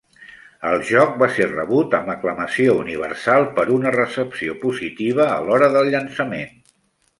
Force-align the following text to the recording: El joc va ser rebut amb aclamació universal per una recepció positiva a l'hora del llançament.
El 0.69 0.79
joc 0.91 1.11
va 1.23 1.27
ser 1.35 1.45
rebut 1.51 1.93
amb 1.97 2.09
aclamació 2.13 2.73
universal 2.85 3.47
per 3.61 3.67
una 3.77 3.93
recepció 3.99 4.57
positiva 4.67 5.31
a 5.37 5.39
l'hora 5.47 5.71
del 5.79 5.95
llançament. 5.95 6.53